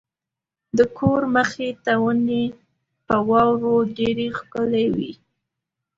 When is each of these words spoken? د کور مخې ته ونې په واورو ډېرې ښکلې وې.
د 0.77 0.79
کور 0.97 1.21
مخې 1.35 1.69
ته 1.83 1.93
ونې 2.03 2.45
په 3.07 3.15
واورو 3.29 3.75
ډېرې 3.97 4.27
ښکلې 4.37 4.85
وې. 4.95 5.11